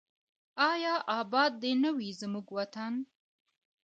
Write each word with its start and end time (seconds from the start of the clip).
آیا 0.71 0.95
اباد 1.19 1.51
دې 1.61 1.71
نه 1.83 1.89
وي 1.97 2.09
زموږ 2.21 2.47
وطن؟ 2.57 2.93